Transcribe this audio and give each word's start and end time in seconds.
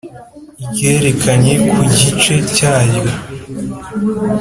ryerekanwe 0.71 1.53
ku 1.71 1.81
gice 1.97 2.33
cyaryo. 2.55 3.11